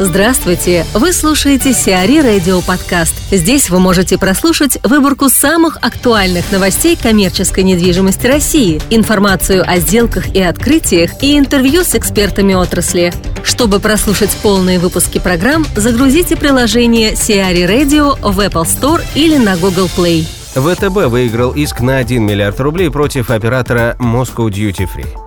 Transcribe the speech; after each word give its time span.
Здравствуйте! 0.00 0.84
Вы 0.92 1.12
слушаете 1.12 1.72
Сиари 1.72 2.18
Радио 2.18 2.60
Подкаст. 2.62 3.14
Здесь 3.30 3.70
вы 3.70 3.78
можете 3.78 4.18
прослушать 4.18 4.76
выборку 4.82 5.28
самых 5.28 5.76
актуальных 5.82 6.50
новостей 6.50 6.98
коммерческой 7.00 7.62
недвижимости 7.62 8.26
России, 8.26 8.82
информацию 8.90 9.62
о 9.64 9.78
сделках 9.78 10.34
и 10.34 10.42
открытиях 10.42 11.22
и 11.22 11.38
интервью 11.38 11.84
с 11.84 11.94
экспертами 11.94 12.54
отрасли. 12.54 13.12
Чтобы 13.44 13.78
прослушать 13.78 14.36
полные 14.42 14.80
выпуски 14.80 15.20
программ, 15.20 15.64
загрузите 15.76 16.34
приложение 16.36 17.14
Сиари 17.14 17.62
Radio 17.62 18.18
в 18.20 18.40
Apple 18.40 18.64
Store 18.64 19.00
или 19.14 19.36
на 19.36 19.56
Google 19.56 19.88
Play. 19.96 20.26
ВТБ 20.56 21.08
выиграл 21.08 21.52
иск 21.52 21.80
на 21.80 21.98
1 21.98 22.20
миллиард 22.20 22.58
рублей 22.58 22.90
против 22.90 23.30
оператора 23.30 23.96
Moscow 24.00 24.48
Duty 24.48 24.88
Free. 24.92 25.23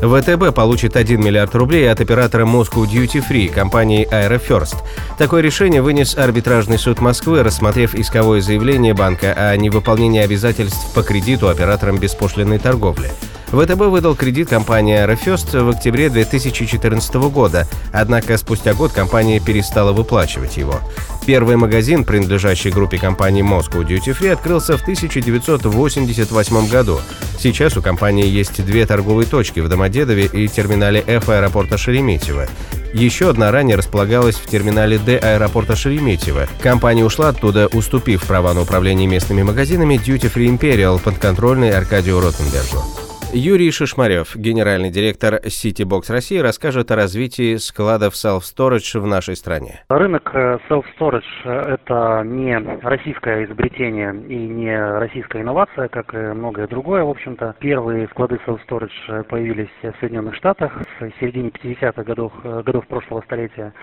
ВТБ 0.00 0.54
получит 0.54 0.96
1 0.96 1.20
миллиард 1.20 1.54
рублей 1.54 1.90
от 1.90 2.00
оператора 2.00 2.46
Moscow 2.46 2.84
Duty 2.84 3.22
Free 3.28 3.48
компании 3.48 4.08
Aerofirst. 4.10 4.76
Такое 5.18 5.42
решение 5.42 5.82
вынес 5.82 6.16
арбитражный 6.16 6.78
суд 6.78 7.00
Москвы, 7.00 7.42
рассмотрев 7.42 7.94
исковое 7.94 8.40
заявление 8.40 8.94
банка 8.94 9.32
о 9.32 9.56
невыполнении 9.56 10.20
обязательств 10.20 10.94
по 10.94 11.02
кредиту 11.02 11.48
операторам 11.48 11.98
беспошлиной 11.98 12.58
торговли. 12.58 13.10
ВТБ 13.52 13.86
выдал 13.86 14.14
кредит 14.14 14.48
компании 14.48 15.02
Aerofirst 15.02 15.62
в 15.62 15.70
октябре 15.70 16.10
2014 16.10 17.14
года, 17.30 17.66
однако 17.92 18.36
спустя 18.36 18.74
год 18.74 18.92
компания 18.92 19.40
перестала 19.40 19.92
выплачивать 19.92 20.58
его. 20.58 20.80
Первый 21.26 21.56
магазин, 21.56 22.04
принадлежащий 22.04 22.70
группе 22.70 22.98
компании 22.98 23.42
Moscow 23.42 23.86
Duty 23.86 24.18
Free, 24.18 24.32
открылся 24.32 24.76
в 24.76 24.82
1988 24.82 26.68
году. 26.68 27.00
Сейчас 27.38 27.76
у 27.76 27.82
компании 27.82 28.26
есть 28.26 28.64
две 28.64 28.84
торговые 28.86 29.26
точки 29.26 29.60
в 29.60 29.68
Домодедове 29.68 30.26
и 30.26 30.46
терминале 30.48 31.02
F 31.06 31.28
аэропорта 31.30 31.78
Шереметьево. 31.78 32.46
Еще 32.92 33.30
одна 33.30 33.50
ранее 33.50 33.76
располагалась 33.76 34.36
в 34.36 34.46
терминале 34.46 34.98
Д 34.98 35.18
аэропорта 35.18 35.76
Шереметьево. 35.76 36.48
Компания 36.62 37.04
ушла 37.04 37.28
оттуда, 37.28 37.66
уступив 37.68 38.24
права 38.24 38.54
на 38.54 38.62
управление 38.62 39.06
местными 39.06 39.42
магазинами 39.42 39.94
Duty 39.94 40.32
Free 40.32 40.48
Imperial 40.48 41.00
подконтрольной 41.00 41.70
Аркадию 41.70 42.20
Ротенбергу. 42.20 43.07
Юрий 43.34 43.70
Шишмарев, 43.70 44.34
генеральный 44.36 44.88
директор 44.88 45.34
Citybox 45.34 46.10
России, 46.10 46.38
расскажет 46.38 46.90
о 46.90 46.96
развитии 46.96 47.56
складов 47.56 48.14
self-storage 48.14 48.98
в 48.98 49.06
нашей 49.06 49.36
стране. 49.36 49.84
Рынок 49.90 50.30
э, 50.32 50.56
self-storage– 50.70 51.22
это 51.44 52.22
не 52.24 52.58
российское 52.80 53.44
изобретение 53.44 54.14
и 54.28 54.34
не 54.34 54.74
российская 54.98 55.42
инновация, 55.42 55.88
как 55.88 56.14
и 56.14 56.16
многое 56.16 56.68
другое, 56.68 57.04
в 57.04 57.10
общем-то. 57.10 57.54
Первые 57.60 58.08
склады 58.08 58.40
self-storage 58.46 59.24
появились 59.24 59.68
в 59.82 59.92
Соединенных 60.00 60.34
Штатах 60.34 60.72
в 60.98 61.10
середине 61.20 61.50
50-х 61.50 62.02
годов, 62.04 62.32
э, 62.44 62.62
годов 62.64 62.86
прошлого 62.86 63.20
столетия. 63.20 63.74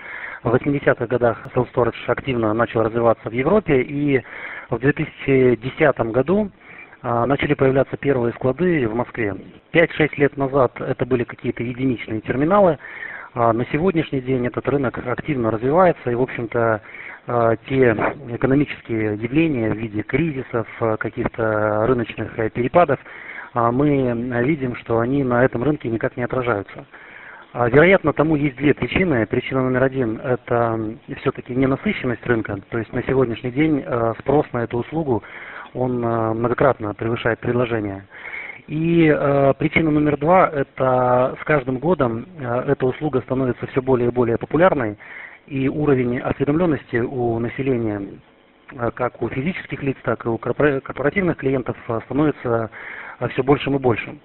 В 0.42 0.52
80-х 0.52 1.06
годах 1.06 1.46
self-storage 1.54 1.94
активно 2.08 2.52
начал 2.52 2.82
развиваться 2.82 3.30
в 3.30 3.32
Европе, 3.32 3.80
и 3.80 4.22
в 4.70 4.78
2010 4.80 5.98
году 6.10 6.50
начали 7.02 7.54
появляться 7.54 7.96
первые 7.96 8.32
склады 8.32 8.88
в 8.88 8.94
Москве. 8.94 9.36
5-6 9.72 10.10
лет 10.16 10.36
назад 10.36 10.72
это 10.80 11.04
были 11.06 11.24
какие-то 11.24 11.62
единичные 11.62 12.20
терминалы. 12.20 12.78
А 13.34 13.52
на 13.52 13.66
сегодняшний 13.66 14.20
день 14.20 14.46
этот 14.46 14.66
рынок 14.68 14.98
активно 15.06 15.50
развивается 15.50 16.10
и, 16.10 16.14
в 16.14 16.22
общем-то, 16.22 16.80
а, 17.26 17.56
те 17.68 17.96
экономические 18.30 19.16
явления 19.16 19.70
в 19.70 19.76
виде 19.76 20.02
кризисов, 20.02 20.66
каких-то 20.98 21.86
рыночных 21.86 22.38
э, 22.38 22.48
перепадов, 22.50 22.98
мы 23.54 24.12
видим, 24.44 24.76
что 24.76 24.98
они 24.98 25.24
на 25.24 25.44
этом 25.44 25.62
рынке 25.62 25.88
никак 25.88 26.16
не 26.16 26.24
отражаются. 26.24 26.84
Вероятно, 27.54 28.12
тому 28.12 28.36
есть 28.36 28.56
две 28.56 28.74
причины. 28.74 29.24
Причина 29.24 29.62
номер 29.62 29.84
один– 29.84 30.20
это 30.24 30.78
все-таки 31.20 31.54
ненасыщенность 31.54 32.26
рынка. 32.26 32.58
То 32.68 32.76
есть 32.76 32.92
на 32.92 33.02
сегодняшний 33.04 33.50
день 33.50 33.82
э, 33.82 34.12
спрос 34.20 34.44
на 34.52 34.64
эту 34.64 34.76
услугу 34.76 35.22
он 35.74 36.04
э, 36.04 36.34
многократно 36.34 36.94
превышает 36.94 37.38
предложение. 37.40 38.06
И 38.66 39.06
э, 39.06 39.54
причина 39.58 39.90
номер 39.90 40.16
два– 40.16 40.48
это 40.52 41.36
с 41.40 41.44
каждым 41.44 41.78
годом 41.78 42.26
э, 42.38 42.64
эта 42.68 42.86
услуга 42.86 43.20
становится 43.20 43.66
все 43.68 43.80
более 43.80 44.08
и 44.08 44.12
более 44.12 44.38
популярной, 44.38 44.98
и 45.46 45.68
уровень 45.68 46.18
осведомленности 46.18 46.96
у 46.96 47.38
населения, 47.38 48.02
э, 48.72 48.90
как 48.92 49.22
у 49.22 49.28
физических 49.28 49.82
лиц, 49.82 49.96
так 50.02 50.26
и 50.26 50.28
у 50.28 50.38
корпоративных 50.38 51.36
клиентов, 51.36 51.76
э, 51.88 52.00
становится 52.06 52.70
э, 53.20 53.28
все 53.28 53.42
большим 53.44 53.76
и 53.76 53.78
большим. 53.78 54.20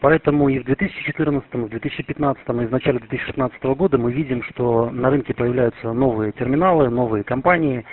Поэтому 0.00 0.50
и 0.50 0.58
в 0.58 0.64
2014, 0.64 1.54
в 1.54 1.68
2015 1.70 2.42
и 2.48 2.52
в 2.52 2.70
начале 2.70 2.98
2016 2.98 3.62
года 3.64 3.96
мы 3.96 4.12
видим, 4.12 4.42
что 4.42 4.90
на 4.90 5.08
рынке 5.08 5.32
появляются 5.32 5.92
новые 5.92 6.32
терминалы, 6.32 6.90
новые 6.90 7.24
компании, 7.24 7.84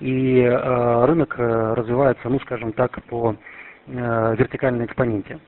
и 0.00 0.40
э, 0.40 1.04
рынок 1.06 1.34
э, 1.38 1.74
развивается, 1.74 2.28
ну, 2.28 2.38
скажем 2.40 2.72
так, 2.72 3.02
по 3.04 3.34
э, 3.86 4.34
вертикальной 4.38 4.86
экспоненте. 4.86 5.38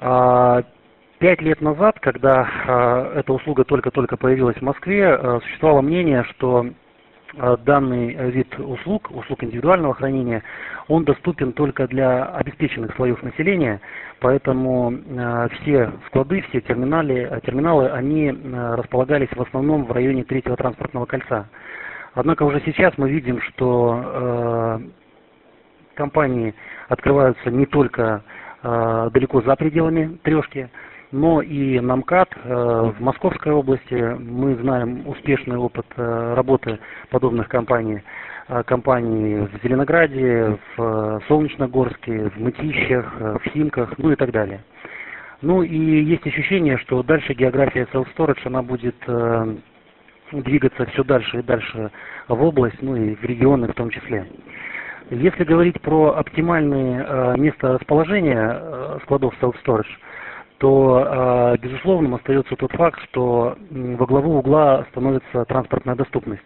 А, 0.00 0.62
пять 1.18 1.42
лет 1.42 1.60
назад, 1.60 1.98
когда 2.00 3.10
эта 3.16 3.32
услуга 3.32 3.64
только-только 3.64 4.16
появилась 4.16 4.56
в 4.56 4.62
Москве, 4.62 5.40
существовало 5.42 5.80
мнение, 5.80 6.22
что 6.30 6.66
данный 7.64 8.30
вид 8.30 8.56
услуг, 8.58 9.10
услуг 9.10 9.42
индивидуального 9.42 9.94
хранения, 9.94 10.44
он 10.86 11.04
доступен 11.04 11.52
только 11.52 11.88
для 11.88 12.24
обеспеченных 12.26 12.94
слоев 12.94 13.20
населения, 13.24 13.80
поэтому 14.20 14.94
все 15.60 15.90
склады, 16.06 16.42
все 16.48 16.60
терминалы, 16.60 17.40
терминалы, 17.44 17.88
они 17.88 18.32
располагались 18.54 19.28
в 19.34 19.42
основном 19.42 19.84
в 19.84 19.92
районе 19.92 20.22
третьего 20.22 20.56
транспортного 20.56 21.06
кольца. 21.06 21.48
Однако 22.18 22.42
уже 22.42 22.60
сейчас 22.66 22.98
мы 22.98 23.08
видим, 23.08 23.40
что 23.42 24.02
э, 24.04 24.80
компании 25.94 26.52
открываются 26.88 27.48
не 27.48 27.64
только 27.64 28.24
э, 28.60 29.10
далеко 29.14 29.40
за 29.42 29.54
пределами 29.54 30.18
трешки, 30.24 30.68
но 31.12 31.40
и 31.42 31.78
на 31.78 31.94
МКАД 31.94 32.30
э, 32.34 32.92
в 32.98 33.00
Московской 33.00 33.52
области. 33.52 34.16
Мы 34.18 34.56
знаем 34.56 35.06
успешный 35.06 35.58
опыт 35.58 35.86
э, 35.96 36.34
работы 36.34 36.80
подобных 37.10 37.46
компаний. 37.48 38.02
Э, 38.48 38.64
компаний 38.64 39.46
в 39.46 39.62
Зеленограде, 39.62 40.58
в 40.76 41.22
Солнечногорске, 41.28 42.30
в 42.30 42.40
Мытищах, 42.40 43.14
э, 43.20 43.38
в 43.38 43.48
Химках, 43.50 43.96
ну 43.96 44.10
и 44.10 44.16
так 44.16 44.32
далее. 44.32 44.64
Ну 45.40 45.62
и 45.62 45.78
есть 45.78 46.26
ощущение, 46.26 46.78
что 46.78 47.00
дальше 47.04 47.32
география 47.34 47.86
self-storage, 47.92 48.40
она 48.44 48.64
будет 48.64 48.96
э, 49.06 49.54
двигаться 50.32 50.86
все 50.86 51.04
дальше 51.04 51.38
и 51.38 51.42
дальше 51.42 51.90
в 52.28 52.42
область, 52.42 52.80
ну 52.82 52.96
и 52.96 53.14
в 53.14 53.24
регионы 53.24 53.68
в 53.68 53.74
том 53.74 53.90
числе. 53.90 54.26
Если 55.10 55.44
говорить 55.44 55.80
про 55.80 56.16
оптимальные 56.16 57.06
э, 57.06 57.34
место 57.38 57.78
расположения 57.78 58.60
э, 58.60 58.98
складов 59.04 59.34
self-storage, 59.40 59.88
то 60.58 61.54
э, 61.54 61.56
безусловным 61.62 62.16
остается 62.16 62.56
тот 62.56 62.72
факт, 62.72 63.00
что 63.04 63.56
во 63.70 64.06
главу 64.06 64.38
угла 64.38 64.84
становится 64.90 65.44
транспортная 65.46 65.94
доступность. 65.94 66.42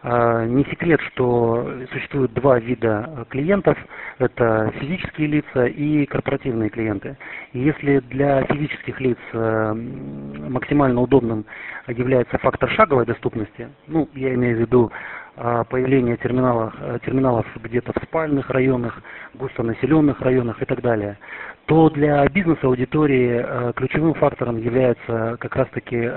А, 0.00 0.44
не 0.44 0.64
секрет, 0.64 1.00
что 1.12 1.68
существует 1.90 2.32
два 2.32 2.60
вида 2.60 3.26
клиентов. 3.30 3.76
Это 4.18 4.72
физические 4.78 5.26
лица 5.26 5.66
и 5.66 6.06
корпоративные 6.06 6.70
клиенты. 6.70 7.16
И 7.52 7.58
если 7.58 7.98
для 8.00 8.44
физических 8.44 9.00
лиц 9.00 9.18
э, 9.32 9.72
максимально 9.74 11.00
удобным 11.00 11.44
является 11.88 12.38
фактор 12.38 12.70
шаговой 12.70 13.06
доступности, 13.06 13.68
ну, 13.88 14.08
я 14.14 14.34
имею 14.34 14.58
в 14.58 14.60
виду 14.60 14.92
а, 15.36 15.64
появление 15.64 16.16
терминалов, 16.16 16.74
э, 16.80 16.98
терминалов 17.04 17.46
где-то 17.56 17.92
в 17.92 18.04
спальных 18.04 18.50
районах, 18.50 19.02
густонаселенных 19.34 20.20
районах 20.20 20.62
и 20.62 20.64
так 20.64 20.80
далее, 20.80 21.18
то 21.66 21.90
для 21.90 22.24
бизнес-аудитории 22.28 23.44
э, 23.44 23.72
ключевым 23.74 24.14
фактором 24.14 24.58
является 24.58 25.36
как 25.40 25.56
раз-таки 25.56 26.08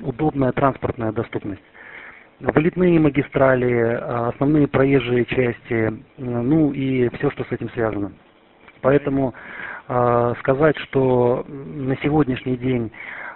удобная 0.00 0.50
транспортная 0.50 1.12
доступность 1.12 1.62
вылетные 2.40 2.98
магистрали, 2.98 3.98
а, 4.00 4.28
основные 4.28 4.66
проезжие 4.66 5.24
части, 5.26 6.02
ну 6.18 6.72
и 6.72 7.08
все, 7.16 7.30
что 7.30 7.44
с 7.44 7.52
этим 7.52 7.70
связано. 7.70 8.12
Поэтому 8.82 9.34
э, 9.88 10.34
сказать, 10.40 10.76
что 10.78 11.44
на 11.48 11.96
сегодняшний 11.98 12.56
день 12.56 12.90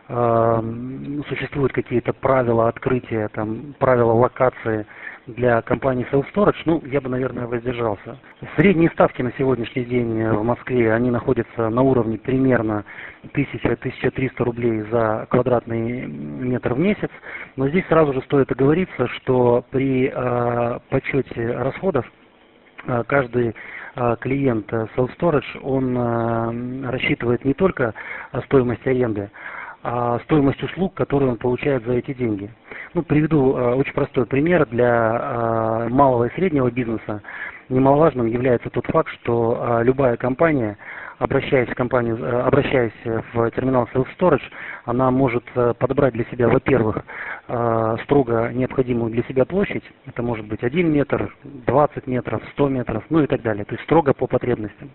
э, 0.09 1.23
существуют 1.29 1.73
какие-то 1.73 2.13
правила 2.13 2.69
открытия, 2.69 3.29
там, 3.29 3.75
правила 3.79 4.13
локации 4.13 4.87
для 5.27 5.63
компании 5.63 6.07
Self 6.13 6.27
Storage, 6.35 6.57
ну, 6.67 6.83
я 6.85 7.01
бы, 7.01 7.09
наверное, 7.09 7.47
воздержался. 7.47 8.19
Средние 8.57 8.91
ставки 8.91 9.23
на 9.23 9.33
сегодняшний 9.39 9.85
день 9.85 10.29
в 10.29 10.43
Москве, 10.43 10.93
они 10.93 11.11
находятся 11.11 11.71
на 11.71 11.83
уровне 11.83 12.19
примерно 12.19 12.85
1000-1300 13.35 14.31
рублей 14.39 14.83
за 14.91 15.27
квадратный 15.31 16.07
метр 16.07 16.75
в 16.75 16.79
месяц. 16.79 17.11
Но 17.57 17.69
здесь 17.69 17.87
сразу 17.87 18.13
же 18.13 18.21
стоит 18.23 18.53
оговориться, 18.53 19.09
что 19.09 19.65
при 19.71 20.13
э, 20.15 20.79
подсчете 20.91 21.53
расходов 21.53 22.05
э, 22.87 23.03
каждый 23.07 23.55
э, 23.97 24.17
клиент 24.21 24.71
Self 24.71 25.11
Storage, 25.19 25.61
он 25.63 25.97
э, 25.97 26.91
рассчитывает 26.91 27.45
не 27.45 27.55
только 27.55 27.95
стоимость 28.45 28.87
аренды, 28.87 29.31
стоимость 30.25 30.63
услуг, 30.63 30.95
которые 30.95 31.31
он 31.31 31.37
получает 31.37 31.85
за 31.85 31.93
эти 31.93 32.15
деньги. 32.15 32.51
Ну, 32.95 33.03
приведу 33.03 33.53
очень 33.53 33.93
простой 33.93 34.25
пример 34.25 34.67
для 34.67 35.89
малого 35.91 36.25
и 36.25 36.35
среднего 36.35 36.71
бизнеса. 36.71 37.23
Немаловажным 37.69 38.27
является 38.27 38.71
тот 38.71 38.87
факт, 38.87 39.11
что 39.21 39.81
любая 39.83 40.17
компания 40.17 40.79
обращаясь 41.19 41.69
в 41.69 41.75
компанию, 41.75 42.17
э, 42.17 42.41
обращаясь 42.43 42.93
в 43.33 43.51
терминал 43.53 43.89
Self 43.95 44.07
Storage, 44.19 44.43
она 44.85 45.11
может 45.11 45.45
э, 45.55 45.75
подобрать 45.79 46.15
для 46.15 46.25
себя, 46.25 46.49
во-первых, 46.49 46.99
э, 47.49 47.97
строго 48.05 48.51
необходимую 48.53 49.11
для 49.13 49.23
себя 49.25 49.45
площадь. 49.45 49.85
Это 50.07 50.23
может 50.23 50.47
быть 50.47 50.63
1 50.63 50.93
метр, 50.93 51.35
20 51.45 52.07
метров, 52.07 52.43
100 52.53 52.69
метров, 52.69 53.05
ну 53.11 53.23
и 53.23 53.27
так 53.27 53.43
далее. 53.43 53.65
То 53.65 53.75
есть 53.75 53.85
строго 53.85 54.13
по 54.13 54.27
потребностям. 54.27 54.91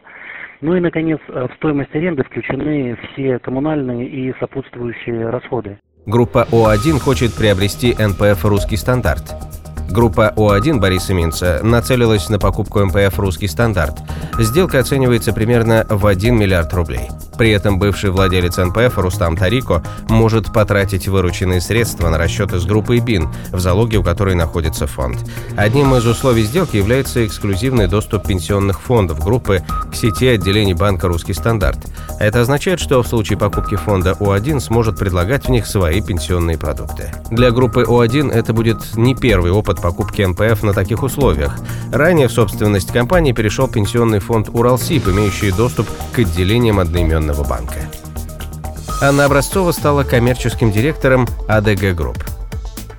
Ну 0.62 0.76
и, 0.76 0.80
наконец, 0.82 1.20
в 1.28 1.52
стоимость 1.56 1.96
аренды 1.96 2.24
включены 2.24 2.98
все 3.14 3.40
коммунальные 3.40 4.08
и 4.08 4.34
сопутствующие 4.40 5.30
расходы. 5.30 5.78
Группа 6.06 6.48
О1 6.52 7.00
хочет 7.00 7.34
приобрести 7.34 7.94
НПФ 7.94 8.44
«Русский 8.44 8.76
стандарт». 8.76 9.49
Группа 9.90 10.32
О1 10.36 10.80
Бориса 10.80 11.14
Минца 11.14 11.60
нацелилась 11.64 12.30
на 12.30 12.38
покупку 12.38 12.80
МПФ 12.86 13.18
«Русский 13.18 13.48
стандарт». 13.48 13.98
Сделка 14.38 14.80
оценивается 14.80 15.34
примерно 15.34 15.86
в 15.90 16.06
1 16.06 16.36
миллиард 16.38 16.74
рублей. 16.74 17.10
При 17.40 17.52
этом 17.52 17.80
бывший 17.80 18.10
владелец 18.10 18.58
НПФ 18.58 18.98
Рустам 18.98 19.38
Тарико 19.38 19.82
может 20.10 20.52
потратить 20.52 21.08
вырученные 21.08 21.62
средства 21.62 22.10
на 22.10 22.18
расчеты 22.18 22.60
с 22.60 22.66
группой 22.66 23.00
БИН, 23.00 23.30
в 23.54 23.60
залоге 23.62 24.00
у 24.00 24.04
которой 24.04 24.36
находится 24.36 24.88
фонд. 24.88 25.20
Одним 25.56 25.96
из 25.96 26.06
условий 26.06 26.44
сделки 26.44 26.76
является 26.76 27.26
эксклюзивный 27.26 27.88
доступ 27.88 28.28
пенсионных 28.28 28.82
фондов 28.82 29.24
группы 29.24 29.64
к 29.90 29.96
сети 29.96 30.28
отделений 30.28 30.74
банка 30.74 31.08
«Русский 31.08 31.34
стандарт». 31.34 31.80
Это 32.20 32.42
означает, 32.42 32.82
что 32.82 33.02
в 33.02 33.08
случае 33.08 33.40
покупки 33.40 33.76
фонда 33.76 34.18
О1 34.20 34.60
сможет 34.60 35.00
предлагать 35.00 35.46
в 35.46 35.50
них 35.50 35.66
свои 35.66 36.02
пенсионные 36.02 36.58
продукты. 36.58 37.14
Для 37.32 37.52
группы 37.52 37.84
О1 37.84 38.34
это 38.34 38.52
будет 38.52 38.98
не 38.98 39.16
первый 39.16 39.52
опыт 39.52 39.82
покупки 39.82 40.22
НПФ 40.24 40.62
на 40.64 40.74
таких 40.74 41.04
условиях. 41.04 41.58
Ранее 41.94 42.28
в 42.28 42.34
собственность 42.34 42.92
компании 42.92 43.32
перешел 43.32 43.70
пенсионный 43.70 44.20
фонд 44.20 44.50
«Уралсиб», 44.52 45.08
имеющий 45.08 45.52
доступ 45.52 45.88
к 46.12 46.20
отделениям 46.20 46.80
одноименного 46.80 47.29
Национального 47.30 47.44
банка. 47.44 47.80
Анна 49.02 49.26
Образцова 49.26 49.72
стала 49.72 50.04
коммерческим 50.04 50.72
директором 50.72 51.28
ADG 51.48 51.96
Group. 51.96 52.24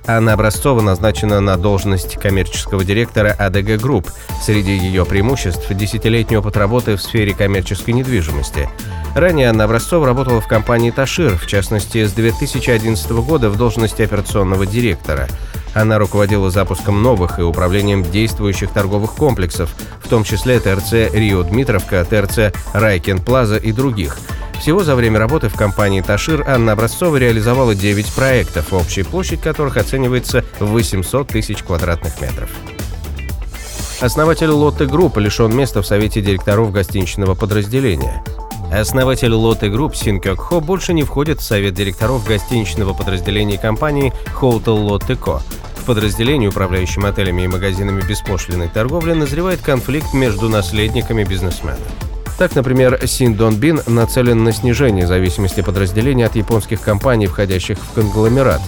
Анна 0.07 0.33
Образцова 0.33 0.81
назначена 0.81 1.41
на 1.41 1.57
должность 1.57 2.15
коммерческого 2.15 2.83
директора 2.83 3.35
ADG 3.37 3.79
Group. 3.79 4.09
Среди 4.41 4.71
ее 4.71 5.05
преимуществ– 5.05 5.67
десятилетний 5.69 6.37
опыт 6.37 6.57
работы 6.57 6.95
в 6.95 7.01
сфере 7.01 7.33
коммерческой 7.33 7.91
недвижимости. 7.91 8.67
Ранее 9.15 9.49
Анна 9.49 9.65
Образцова 9.65 10.07
работала 10.07 10.41
в 10.41 10.47
компании 10.47 10.91
«Ташир», 10.91 11.37
в 11.37 11.45
частности, 11.45 12.05
с 12.05 12.13
2011 12.13 13.11
года 13.11 13.49
в 13.49 13.57
должности 13.57 14.01
операционного 14.01 14.65
директора. 14.65 15.27
Она 15.73 15.97
руководила 15.97 16.49
запуском 16.49 17.01
новых 17.01 17.39
и 17.39 17.43
управлением 17.43 18.03
действующих 18.03 18.71
торговых 18.71 19.13
комплексов, 19.13 19.73
в 20.03 20.07
том 20.07 20.23
числе 20.23 20.59
ТРЦ 20.59 21.13
«Рио 21.13 21.43
Дмитровка», 21.43 22.05
ТРЦ 22.05 22.53
«Райкин 22.73 23.19
Плаза» 23.19 23.57
и 23.57 23.71
других– 23.71 24.17
всего 24.61 24.83
за 24.83 24.95
время 24.95 25.17
работы 25.17 25.49
в 25.49 25.55
компании 25.55 26.01
«Ташир» 26.01 26.47
Анна 26.47 26.73
Образцова 26.73 27.17
реализовала 27.17 27.73
9 27.73 28.13
проектов, 28.13 28.73
общая 28.73 29.03
площадь 29.03 29.41
которых 29.41 29.75
оценивается 29.75 30.45
в 30.59 30.67
800 30.67 31.27
тысяч 31.29 31.63
квадратных 31.63 32.21
метров. 32.21 32.47
Основатель 34.01 34.49
Lotte 34.49 34.85
Group 34.85 35.17
лишен 35.17 35.55
места 35.57 35.81
в 35.81 35.87
совете 35.87 36.21
директоров 36.21 36.71
гостиничного 36.71 37.33
подразделения. 37.33 38.23
Основатель 38.71 39.33
Lotte 39.33 39.67
Group 39.67 39.97
Син 39.97 40.21
Кёк 40.21 40.39
Хо 40.39 40.61
больше 40.61 40.93
не 40.93 41.03
входит 41.03 41.39
в 41.39 41.43
совет 41.43 41.73
директоров 41.73 42.25
гостиничного 42.25 42.93
подразделения 42.93 43.57
компании 43.57 44.13
Hotel 44.39 44.87
Lotte 44.87 45.19
Co. 45.19 45.41
В 45.75 45.85
подразделении, 45.85 46.47
управляющем 46.47 47.05
отелями 47.05 47.41
и 47.41 47.47
магазинами 47.47 48.01
беспошлиной 48.01 48.69
торговли, 48.69 49.11
назревает 49.11 49.61
конфликт 49.61 50.13
между 50.13 50.47
наследниками 50.47 51.25
бизнесмена. 51.25 51.79
Так, 52.39 52.55
например, 52.55 52.97
Синдон 53.05 53.55
Бин 53.55 53.81
нацелен 53.87 54.43
на 54.45 54.53
снижение 54.53 55.05
зависимости 55.05 55.61
подразделения 55.61 56.25
от 56.25 56.37
японских 56.37 56.79
компаний, 56.79 57.27
входящих 57.27 57.77
в 57.77 57.91
конгломерат. 57.93 58.61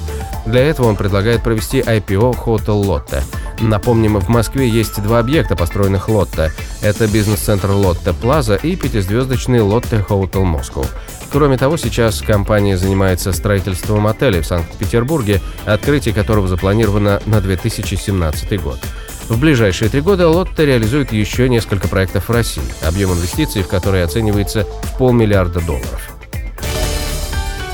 Для 0.46 0.62
этого 0.62 0.88
он 0.88 0.98
предлагает 0.98 1.44
провести 1.44 1.80
IPO 1.80 2.44
Hotel 2.46 2.84
Lotte. 2.84 3.24
Напомним, 3.64 4.20
в 4.20 4.28
Москве 4.28 4.68
есть 4.68 5.02
два 5.02 5.20
объекта, 5.20 5.56
построенных 5.56 6.10
Лотте. 6.10 6.52
Это 6.82 7.08
бизнес-центр 7.08 7.72
Лотте 7.72 8.12
Плаза 8.14 8.56
и 8.56 8.76
пятизвездочный 8.76 9.62
Лотте 9.62 10.06
Hotel 10.08 10.44
Moscow. 10.44 10.86
Кроме 11.32 11.58
того, 11.58 11.78
сейчас 11.78 12.22
компания 12.22 12.78
занимается 12.78 13.32
строительством 13.32 14.06
отеля 14.06 14.42
в 14.42 14.46
Санкт-Петербурге, 14.46 15.42
открытие 15.66 16.14
которого 16.14 16.48
запланировано 16.48 17.22
на 17.26 17.40
2017 17.40 18.62
год. 18.62 18.80
В 19.30 19.40
ближайшие 19.40 19.90
три 19.90 20.02
года 20.02 20.28
Лотто 20.28 20.66
реализует 20.66 21.14
еще 21.14 21.48
несколько 21.48 21.88
проектов 21.88 22.28
в 22.28 22.32
России, 22.32 22.62
объем 22.86 23.14
инвестиций 23.14 23.64
в 23.64 23.68
которые 23.68 24.04
оценивается 24.04 24.68
в 24.84 24.98
полмиллиарда 24.98 25.62
долларов. 25.62 26.13